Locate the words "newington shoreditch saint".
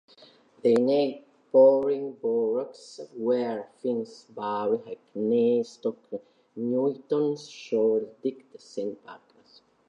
6.55-9.05